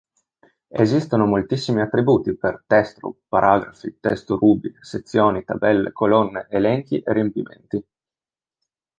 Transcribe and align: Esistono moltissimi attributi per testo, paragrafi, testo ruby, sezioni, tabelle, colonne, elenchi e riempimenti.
Esistono 0.79 1.27
moltissimi 1.27 1.79
attributi 1.79 2.35
per 2.35 2.63
testo, 2.65 3.19
paragrafi, 3.27 3.99
testo 3.99 4.35
ruby, 4.35 4.73
sezioni, 4.79 5.43
tabelle, 5.43 5.91
colonne, 5.91 6.47
elenchi 6.49 6.97
e 7.01 7.13
riempimenti. 7.13 7.87